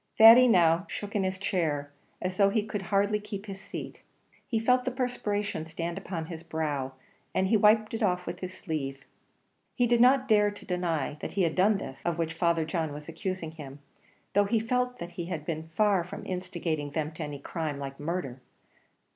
[0.17, 1.91] Thady now shook in his chair,
[2.23, 4.01] as though he could hardly keep his seat;
[4.47, 6.93] he felt the perspiration stand upon his brow,
[7.35, 9.05] and he wiped it off with his sleeve;
[9.75, 12.93] he did not dare to deny that he had done this, of which Father John
[12.93, 13.77] was accusing him,
[14.33, 17.99] though he felt that he had been far from instigating them to any crime like
[17.99, 18.41] murder.